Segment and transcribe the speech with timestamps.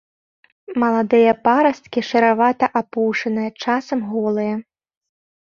[0.83, 4.53] Маладыя парасткі шэравата-апушаныя, часам голыя.